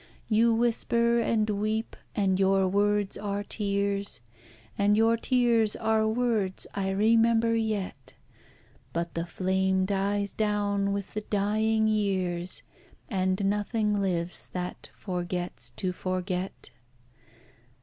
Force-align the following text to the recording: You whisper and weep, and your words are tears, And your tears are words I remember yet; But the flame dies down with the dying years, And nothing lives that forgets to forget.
You 0.27 0.51
whisper 0.51 1.19
and 1.19 1.47
weep, 1.47 1.95
and 2.15 2.39
your 2.39 2.67
words 2.67 3.19
are 3.19 3.43
tears, 3.43 4.19
And 4.75 4.97
your 4.97 5.15
tears 5.15 5.75
are 5.75 6.07
words 6.07 6.65
I 6.73 6.89
remember 6.89 7.53
yet; 7.53 8.13
But 8.93 9.13
the 9.13 9.27
flame 9.27 9.85
dies 9.85 10.31
down 10.33 10.91
with 10.91 11.13
the 11.13 11.21
dying 11.21 11.87
years, 11.87 12.63
And 13.09 13.45
nothing 13.45 14.01
lives 14.01 14.47
that 14.53 14.89
forgets 14.97 15.69
to 15.75 15.91
forget. 15.91 16.71